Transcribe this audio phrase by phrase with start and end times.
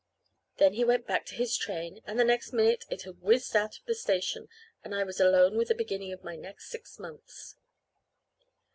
[0.57, 3.77] Then he went back to his train, and the next minute it had whizzed out
[3.77, 4.49] of the station,
[4.83, 7.55] and I was alone with the beginning of my next six months.